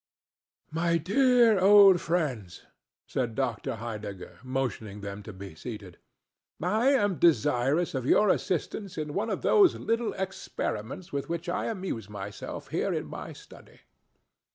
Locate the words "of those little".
9.29-10.13